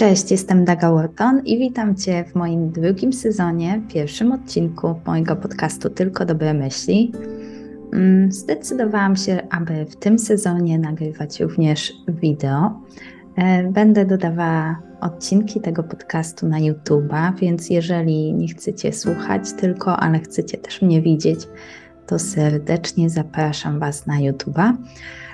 [0.00, 5.90] Cześć, jestem Daga Wharton i witam Cię w moim drugim sezonie, pierwszym odcinku mojego podcastu
[5.90, 7.12] Tylko Dobre Myśli.
[7.92, 12.80] Mm, zdecydowałam się, aby w tym sezonie nagrywać również wideo.
[13.36, 20.20] E, będę dodawała odcinki tego podcastu na YouTube'a, więc jeżeli nie chcecie słuchać tylko, ale
[20.20, 21.40] chcecie też mnie widzieć,
[22.10, 24.76] to serdecznie zapraszam Was na YouTube'a.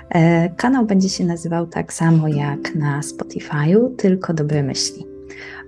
[0.09, 5.05] E, kanał będzie się nazywał tak samo jak na Spotify'u, tylko dobre myśli.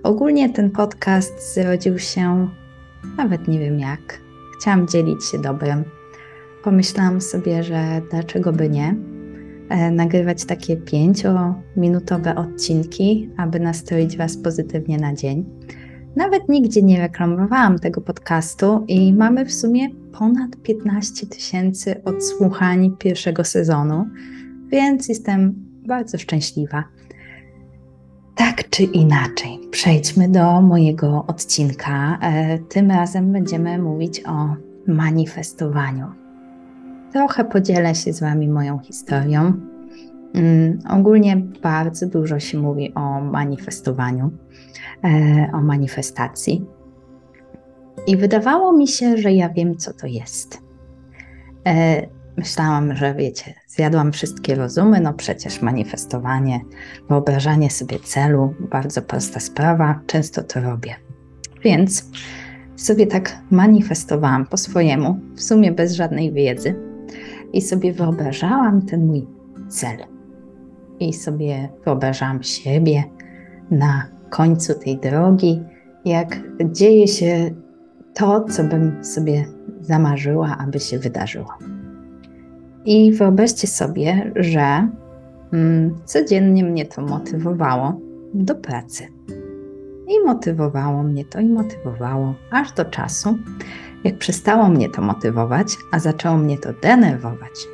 [0.02, 2.48] Ogólnie ten podcast zrodził się,
[3.16, 4.20] nawet nie wiem jak.
[4.60, 5.84] Chciałam dzielić się dobrem.
[6.64, 8.94] Pomyślałam sobie, że dlaczego by nie?
[9.68, 15.44] E, nagrywać takie pięciominutowe odcinki, aby nastroić Was pozytywnie na dzień.
[16.16, 23.44] Nawet nigdzie nie reklamowałam tego podcastu i mamy w sumie ponad 15 tysięcy odsłuchań pierwszego
[23.44, 24.06] sezonu,
[24.68, 25.54] więc jestem
[25.86, 26.84] bardzo szczęśliwa.
[28.36, 32.18] Tak czy inaczej, przejdźmy do mojego odcinka.
[32.22, 34.54] E, tym razem będziemy mówić o
[34.86, 36.06] manifestowaniu.
[37.12, 39.69] Trochę podzielę się z Wami moją historią.
[40.34, 44.30] Mm, ogólnie bardzo dużo się mówi o manifestowaniu,
[45.04, 46.66] e, o manifestacji.
[48.06, 50.62] I wydawało mi się, że ja wiem, co to jest.
[51.66, 56.60] E, myślałam, że wiecie, zjadłam wszystkie rozumy, no przecież manifestowanie,
[57.08, 60.94] wyobrażanie sobie celu, bardzo prosta sprawa, często to robię.
[61.64, 62.10] Więc
[62.76, 66.74] sobie tak manifestowałam po swojemu, w sumie bez żadnej wiedzy,
[67.52, 69.26] i sobie wyobrażałam ten mój
[69.68, 69.96] cel.
[71.00, 73.04] I sobie wyobrażałam siebie
[73.70, 75.62] na końcu tej drogi,
[76.04, 77.50] jak dzieje się
[78.14, 79.44] to, co bym sobie
[79.80, 81.54] zamarzyła, aby się wydarzyło.
[82.84, 84.88] I wyobraźcie sobie, że
[85.52, 88.00] mm, codziennie mnie to motywowało
[88.34, 89.06] do pracy.
[90.08, 93.38] I motywowało mnie to, i motywowało, aż do czasu,
[94.04, 97.66] jak przestało mnie to motywować, a zaczęło mnie to denerwować.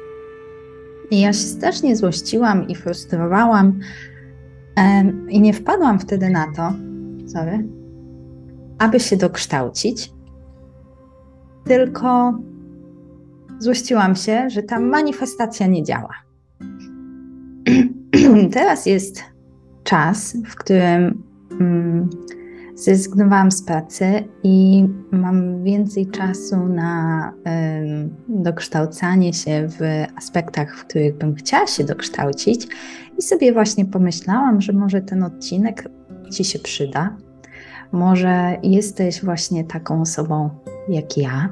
[1.11, 3.79] I ja się strasznie złościłam i frustrowałam,
[4.77, 6.73] em, i nie wpadłam wtedy na to,
[7.27, 7.67] sorry,
[8.79, 10.13] aby się dokształcić,
[11.65, 12.39] tylko
[13.59, 16.15] złościłam się, że ta manifestacja nie działa.
[18.53, 19.25] Teraz jest
[19.85, 21.23] czas, w którym
[21.61, 22.11] mm,
[22.77, 27.33] zrezygnowałam z pracy i mam więcej czasu na
[28.29, 32.67] dokształcanie się w aspektach, w których bym chciała się dokształcić.
[33.19, 35.89] I sobie właśnie pomyślałam, że może ten odcinek
[36.33, 37.17] Ci się przyda.
[37.93, 40.51] Może jesteś właśnie taką osobą
[40.89, 41.49] jak ja,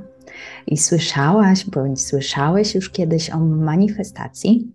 [0.67, 4.73] i słyszałaś bądź słyszałeś już kiedyś o manifestacji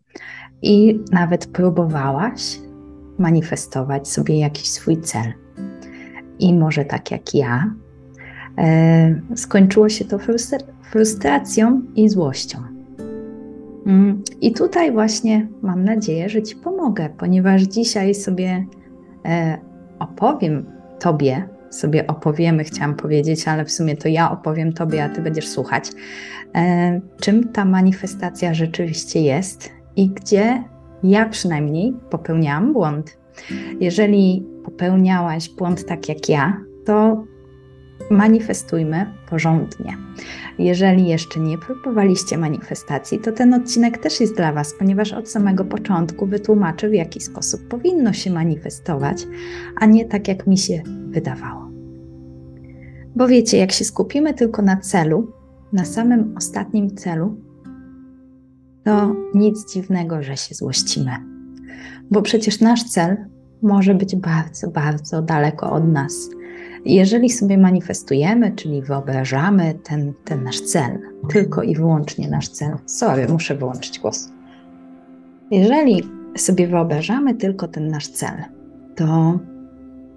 [0.61, 2.59] i nawet próbowałaś
[3.17, 5.33] manifestować sobie jakiś swój cel.
[6.39, 7.73] I może tak jak ja,
[8.57, 10.19] e, skończyło się to
[10.91, 12.59] frustracją i złością.
[13.85, 18.65] Mm, I tutaj właśnie mam nadzieję, że Ci pomogę, ponieważ dzisiaj sobie
[19.25, 19.57] e,
[19.99, 20.65] opowiem
[20.99, 25.47] Tobie sobie opowiemy, chciałam powiedzieć, ale w sumie to ja opowiem Tobie, a Ty będziesz
[25.47, 25.91] słuchać,
[26.55, 30.63] e, czym ta manifestacja rzeczywiście jest i gdzie
[31.03, 33.18] ja przynajmniej popełniałam błąd.
[33.79, 37.23] Jeżeli popełniałaś błąd tak jak ja, to
[38.11, 39.97] manifestujmy porządnie.
[40.59, 45.65] Jeżeli jeszcze nie próbowaliście manifestacji, to ten odcinek też jest dla Was, ponieważ od samego
[45.65, 49.27] początku wytłumaczę, w jaki sposób powinno się manifestować,
[49.75, 51.69] a nie tak, jak mi się wydawało.
[53.15, 55.31] Bo wiecie, jak się skupimy tylko na celu,
[55.73, 57.37] na samym ostatnim celu,
[58.83, 61.28] to nic dziwnego, że się złościmy.
[62.11, 63.17] Bo przecież nasz cel
[63.61, 66.29] może być bardzo, bardzo daleko od nas.
[66.85, 70.99] Jeżeli sobie manifestujemy, czyli wyobrażamy ten, ten nasz cel,
[71.29, 74.29] tylko i wyłącznie nasz cel, sorry, muszę wyłączyć głos.
[75.51, 76.03] Jeżeli
[76.37, 78.43] sobie wyobrażamy tylko ten nasz cel,
[78.95, 79.39] to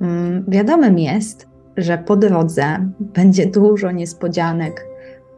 [0.01, 4.87] mm, wiadomym jest, że po drodze będzie dużo niespodzianek,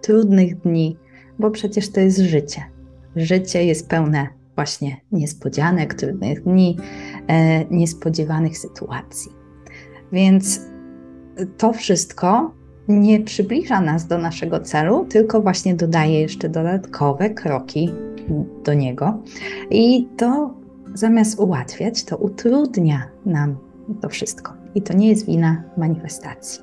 [0.03, 0.97] trudnych dni,
[1.39, 2.63] bo przecież to jest życie.
[3.17, 6.77] Życie jest pełne właśnie niespodzianek, trudnych dni,
[7.27, 9.33] e, niespodziewanych sytuacji.
[10.13, 10.61] Więc
[11.59, 12.55] to wszystko
[12.89, 17.91] nie przybliża nas do naszego celu, tylko właśnie dodaje jeszcze dodatkowe kroki
[18.65, 19.23] do niego.
[19.71, 20.55] I to
[20.95, 23.57] zamiast ułatwiać, to utrudnia nam
[24.01, 24.53] to wszystko.
[24.75, 26.63] I to nie jest wina manifestacji.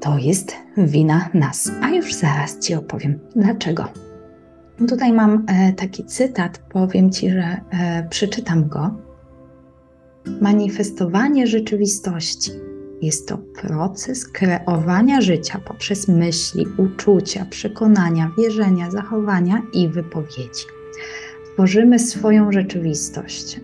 [0.00, 1.70] To jest wina nas.
[1.82, 3.84] A już zaraz Ci opowiem dlaczego.
[4.88, 8.90] Tutaj mam e, taki cytat, powiem Ci, że e, przeczytam go.
[10.40, 12.50] manifestowanie rzeczywistości
[13.02, 20.64] jest to proces kreowania życia poprzez myśli, uczucia, przekonania, wierzenia, zachowania i wypowiedzi.
[21.54, 23.60] Tworzymy swoją rzeczywistość.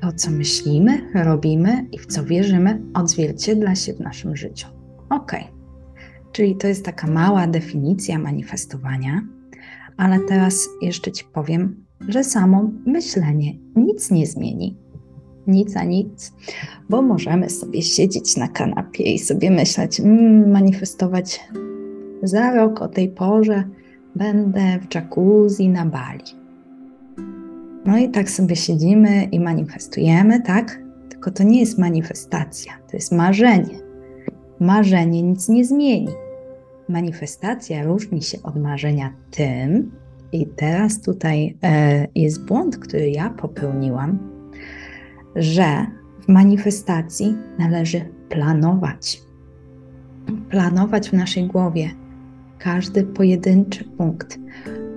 [0.00, 4.66] To, co myślimy, robimy i w co wierzymy, odzwierciedla się w naszym życiu.
[5.10, 5.32] Ok,
[6.32, 9.20] czyli to jest taka mała definicja manifestowania,
[9.96, 14.76] ale teraz jeszcze Ci powiem, że samo myślenie nic nie zmieni.
[15.46, 16.32] Nic a nic,
[16.88, 21.40] bo możemy sobie siedzieć na kanapie i sobie myśleć, mm, manifestować
[22.22, 23.64] za rok o tej porze
[24.16, 26.24] będę w jacuzzi na Bali.
[27.84, 30.80] No i tak sobie siedzimy i manifestujemy, tak?
[31.08, 33.89] Tylko to nie jest manifestacja, to jest marzenie.
[34.60, 36.08] Marzenie nic nie zmieni.
[36.88, 39.90] Manifestacja różni się od marzenia tym,
[40.32, 44.18] i teraz tutaj e, jest błąd, który ja popełniłam,
[45.36, 45.86] że
[46.20, 49.22] w manifestacji należy planować.
[50.50, 51.90] Planować w naszej głowie
[52.58, 54.38] każdy pojedynczy punkt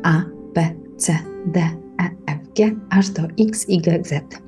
[0.04, 0.22] A,
[0.56, 1.14] B, C,
[1.46, 1.60] D,
[2.02, 4.42] E, F, G, aż do X, Y, Z.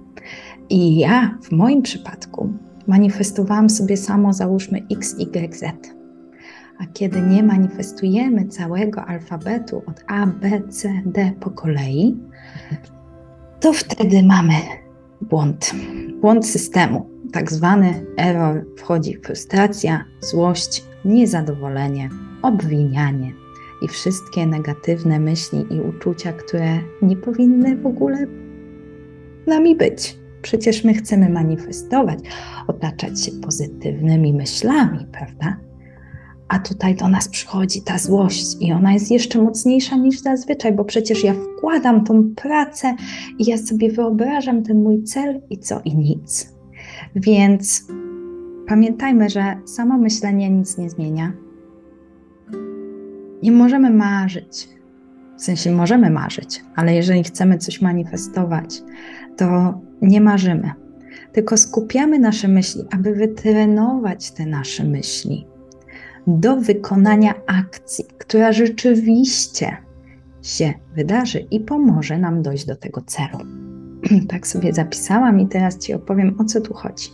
[0.70, 2.54] I ja w moim przypadku
[2.88, 5.96] manifestowałam sobie samo, załóżmy X, Y, Z
[6.80, 12.18] a kiedy nie manifestujemy całego alfabetu od A, B, C, D po kolei,
[13.60, 14.54] to wtedy mamy
[15.22, 15.72] błąd.
[16.22, 18.66] Błąd systemu, tak zwany error.
[18.78, 22.10] Wchodzi frustracja, złość, niezadowolenie,
[22.42, 23.34] obwinianie
[23.81, 28.28] i wszystkie negatywne myśli i uczucia, które nie powinny w ogóle
[29.48, 30.18] nami być.
[30.45, 32.19] Przecież my chcemy manifestować,
[32.68, 35.57] otaczać się pozytywnymi myślami, prawda?
[36.47, 40.86] A tutaj do nas przychodzi ta złość i ona jest jeszcze mocniejsza niż zazwyczaj, bo
[40.86, 42.95] przecież ja wkładam tą pracę
[43.39, 46.53] i ja sobie wyobrażam ten mój cel i co i nic.
[47.15, 47.88] Więc
[48.68, 51.33] pamiętajmy, że samo myślenie nic nie zmienia.
[53.44, 54.75] Nie możemy marzyć.
[55.38, 58.84] W sensie możemy marzyć, ale jeżeli chcemy coś manifestować,
[59.38, 60.72] to nie marzymy,
[61.32, 65.48] tylko skupiamy nasze myśli, aby wytrenować te nasze myśli
[66.28, 69.78] do wykonania akcji, która rzeczywiście
[70.42, 73.38] się wydarzy i pomoże nam dojść do tego celu.
[74.30, 77.10] tak sobie zapisałam i teraz Ci opowiem, o co tu chodzi.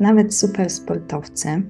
[0.00, 1.62] Nawet super sportowcy,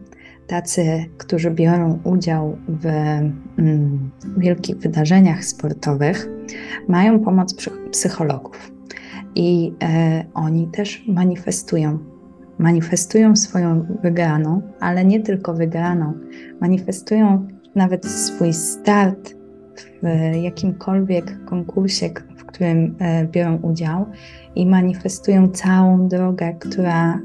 [0.46, 6.28] tacy, którzy biorą udział w mm, wielkich wydarzeniach sportowych,
[6.88, 7.54] mają pomoc
[7.90, 8.72] psychologów.
[9.34, 11.98] I e, oni też manifestują.
[12.58, 16.12] Manifestują swoją wygraną, ale nie tylko wygraną,
[16.60, 19.34] manifestują nawet swój start
[20.02, 24.06] w jakimkolwiek konkursie, w którym e, biorą udział
[24.54, 27.20] i manifestują całą drogę, która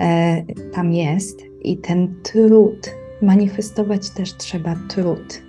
[0.00, 0.42] e,
[0.72, 5.42] tam jest i ten trud, manifestować też trzeba trud,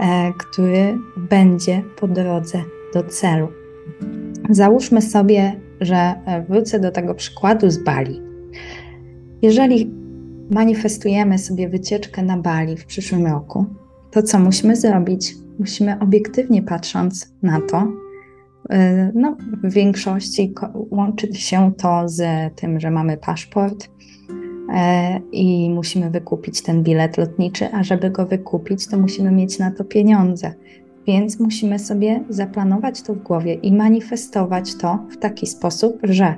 [0.00, 2.62] e, który będzie po drodze
[2.94, 3.48] do celu.
[4.50, 8.20] Załóżmy sobie że e, wrócę do tego przykładu z Bali.
[9.42, 9.90] Jeżeli
[10.50, 13.66] manifestujemy sobie wycieczkę na Bali w przyszłym roku,
[14.10, 15.34] to co musimy zrobić?
[15.58, 17.92] Musimy obiektywnie patrząc na to,
[18.70, 20.54] e, no, w większości
[20.90, 22.22] łączy się to z
[22.56, 23.88] tym, że mamy paszport
[25.32, 29.84] i musimy wykupić ten bilet lotniczy, a żeby go wykupić, to musimy mieć na to
[29.84, 30.54] pieniądze.
[31.06, 36.34] Więc musimy sobie zaplanować to w głowie i manifestować to w taki sposób, że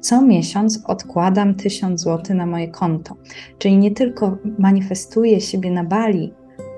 [0.00, 3.16] co miesiąc odkładam 1000 zł na moje konto.
[3.58, 6.32] Czyli nie tylko manifestuję siebie na Bali,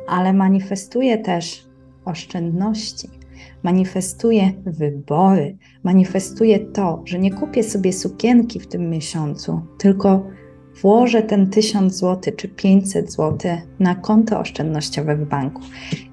[0.08, 1.66] ale manifestuję też
[2.04, 3.08] oszczędności,
[3.62, 10.26] manifestuję wybory, manifestuję to, że nie kupię sobie sukienki w tym miesiącu, tylko
[10.82, 13.38] włożę ten 1000 zł czy 500 zł
[13.80, 15.62] na konto oszczędnościowe w banku.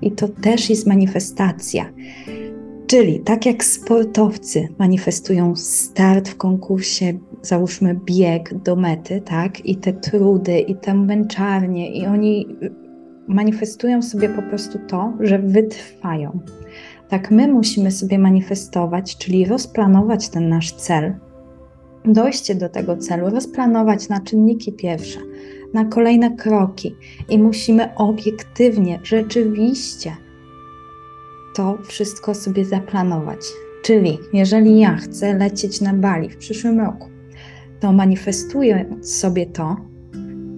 [0.02, 1.86] I to też jest manifestacja.
[2.88, 9.94] Czyli tak jak sportowcy manifestują start w konkursie, załóżmy bieg do mety, tak, i te
[9.94, 12.48] trudy, i te męczarnie, i oni
[13.28, 16.40] manifestują sobie po prostu to, że wytrwają.
[17.10, 21.14] Tak my musimy sobie manifestować, czyli rozplanować ten nasz cel,
[22.08, 25.20] dojście do tego celu rozplanować na czynniki pierwsze,
[25.74, 26.96] na kolejne kroki
[27.30, 30.16] i musimy obiektywnie, rzeczywiście
[31.56, 33.40] to wszystko sobie zaplanować.
[33.84, 37.10] Czyli jeżeli ja chcę lecieć na Bali w przyszłym roku,
[37.80, 39.76] to manifestuję sobie to,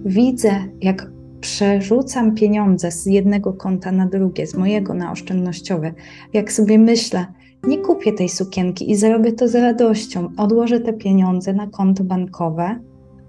[0.04, 5.92] widzę, jak przerzucam pieniądze z jednego konta na drugie, z mojego na oszczędnościowe,
[6.32, 7.26] jak sobie myślę,
[7.66, 12.80] nie kupię tej sukienki i zrobię to z radością, odłożę te pieniądze na konto bankowe,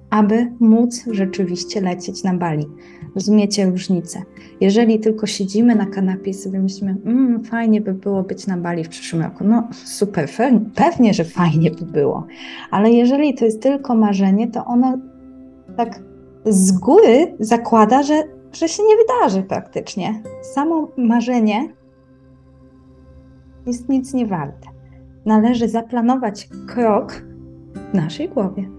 [0.09, 2.65] aby móc rzeczywiście lecieć na Bali.
[3.15, 4.21] Rozumiecie różnicę?
[4.61, 8.83] Jeżeli tylko siedzimy na kanapie i sobie myślimy, mmm, fajnie by było być na Bali
[8.83, 10.29] w przyszłym roku, no super,
[10.75, 12.25] pewnie, że fajnie by było,
[12.71, 14.97] ale jeżeli to jest tylko marzenie, to ono
[15.77, 15.99] tak
[16.45, 20.21] z góry zakłada, że, że się nie wydarzy praktycznie.
[20.41, 21.78] Samo marzenie
[23.69, 24.67] jest nic nie warte.
[25.25, 27.23] Należy zaplanować krok
[27.91, 28.69] w naszej głowie,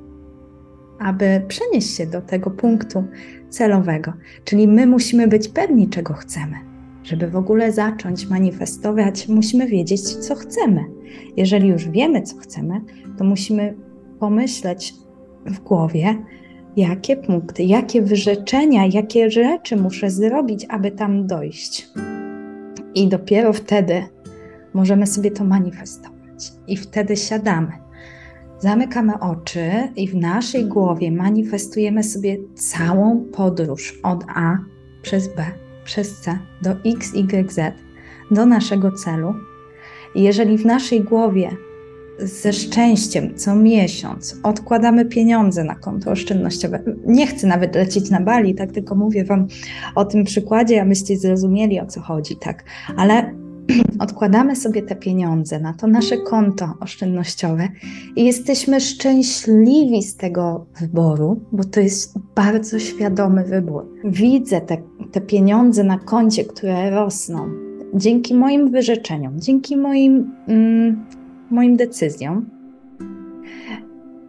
[0.99, 3.05] aby przenieść się do tego punktu
[3.49, 4.13] celowego.
[4.45, 6.57] Czyli my musimy być pewni, czego chcemy.
[7.03, 10.85] Żeby w ogóle zacząć manifestować, musimy wiedzieć, co chcemy.
[11.37, 12.81] Jeżeli już wiemy, co chcemy,
[13.19, 13.75] to musimy
[14.19, 14.95] pomyśleć
[15.47, 16.17] w głowie,
[16.77, 21.89] jakie punkty, jakie wyrzeczenia, jakie rzeczy muszę zrobić, aby tam dojść.
[22.95, 24.03] I dopiero wtedy
[24.75, 26.53] możemy sobie to manifestować.
[26.67, 27.73] I wtedy siadamy.
[28.59, 34.59] Zamykamy oczy i w naszej głowie manifestujemy sobie całą podróż od A
[35.03, 35.45] przez B,
[35.85, 37.75] przez C do X, Y, Z,
[38.31, 39.35] do naszego celu.
[40.15, 41.51] I jeżeli w naszej głowie
[42.19, 46.83] ze szczęściem co miesiąc odkładamy pieniądze na konto oszczędnościowe.
[47.07, 49.47] Nie chcę nawet lecieć na Bali, tak tylko mówię Wam
[49.95, 52.65] o tym przykładzie, abyście zrozumieli o co chodzi, tak.
[52.97, 53.35] Ale
[53.99, 57.69] odkładamy sobie te pieniądze na to nasze konto oszczędnościowe
[58.17, 63.89] i jesteśmy szczęśliwi z tego wyboru, bo to jest bardzo świadomy wybór.
[64.05, 64.77] Widzę te,
[65.13, 67.49] te pieniądze na koncie, które rosną
[67.95, 70.33] dzięki moim wyrzeczeniom, dzięki moim.
[70.49, 71.05] Mm,
[71.51, 72.60] moim decyzjom.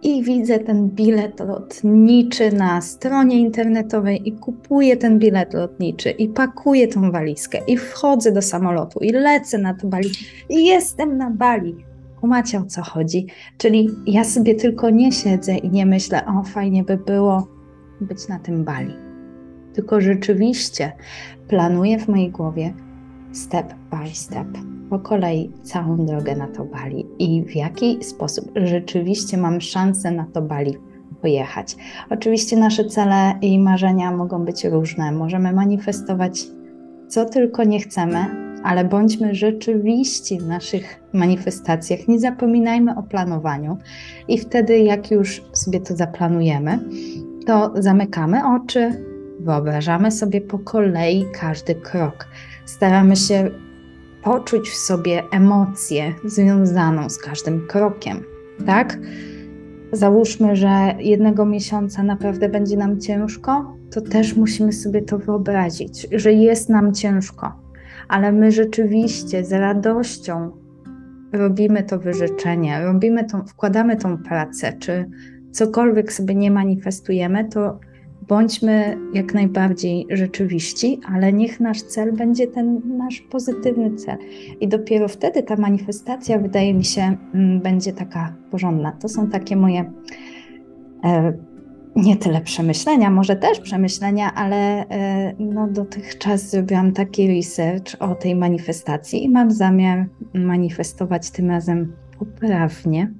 [0.03, 6.87] I widzę ten bilet lotniczy na stronie internetowej i kupuję ten bilet lotniczy i pakuję
[6.87, 10.09] tą walizkę i wchodzę do samolotu i lecę na to Bali
[10.49, 11.75] i jestem na Bali.
[12.21, 13.27] Kumacie o co chodzi?
[13.57, 17.47] Czyli ja sobie tylko nie siedzę i nie myślę, o fajnie by było
[18.01, 18.93] być na tym Bali.
[19.73, 20.91] Tylko rzeczywiście
[21.47, 22.73] planuję w mojej głowie
[23.31, 24.47] step by step
[24.89, 30.25] po kolei całą drogę na to Bali i w jaki sposób rzeczywiście mam szansę na
[30.33, 30.77] to Bali
[31.21, 31.75] pojechać.
[32.09, 35.11] Oczywiście nasze cele i marzenia mogą być różne.
[35.11, 36.47] Możemy manifestować
[37.11, 38.25] co tylko nie chcemy,
[38.63, 42.07] ale bądźmy rzeczywiście w naszych manifestacjach.
[42.07, 43.77] Nie zapominajmy o planowaniu
[44.27, 46.79] i wtedy, jak już sobie to zaplanujemy,
[47.45, 49.05] to zamykamy oczy,
[49.39, 52.27] wyobrażamy sobie po kolei każdy krok.
[52.65, 53.51] Staramy się
[54.23, 58.23] poczuć w sobie emocję związaną z każdym krokiem,
[58.65, 58.97] tak?
[59.91, 66.33] Załóżmy, że jednego miesiąca naprawdę będzie nam ciężko, to też musimy sobie to wyobrazić, że
[66.33, 67.53] jest nam ciężko,
[68.07, 70.51] ale my rzeczywiście z radością
[71.33, 75.09] robimy to wyrzeczenie, robimy tą, wkładamy tą pracę, czy
[75.51, 77.79] cokolwiek sobie nie manifestujemy, to
[78.31, 84.17] bądźmy jak najbardziej rzeczywiści, ale niech nasz cel będzie ten nasz pozytywny cel.
[84.61, 88.91] I dopiero wtedy ta manifestacja, wydaje mi się, mm, będzie taka porządna.
[88.91, 89.91] To są takie moje
[91.03, 91.33] e,
[91.95, 98.35] nie tyle przemyślenia, może też przemyślenia, ale e, no, dotychczas zrobiłam taki research o tej
[98.35, 103.13] manifestacji i mam zamiar manifestować tym razem poprawnie.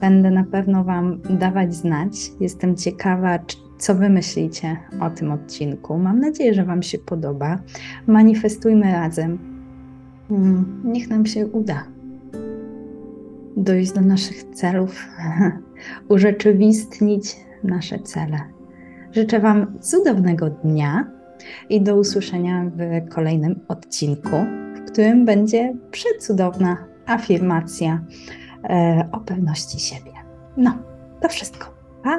[0.00, 2.12] Będę na pewno Wam dawać znać.
[2.40, 3.38] Jestem ciekawa,
[3.82, 5.98] co wy myślicie o tym odcinku.
[5.98, 7.58] Mam nadzieję, że Wam się podoba.
[8.06, 9.38] Manifestujmy razem.
[10.28, 11.84] Hmm, niech nam się uda
[13.56, 15.06] dojść do naszych celów,
[16.08, 18.40] urzeczywistnić nasze cele.
[19.12, 21.10] Życzę Wam cudownego dnia
[21.68, 24.36] i do usłyszenia w kolejnym odcinku,
[24.76, 28.04] w którym będzie przecudowna afirmacja
[28.64, 30.12] e, o pewności siebie.
[30.56, 30.78] No,
[31.20, 31.74] to wszystko.
[32.02, 32.18] Pa!